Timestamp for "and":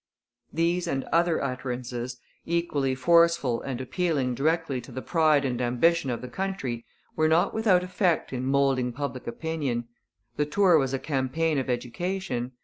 0.87-1.03, 3.61-3.79, 5.45-5.61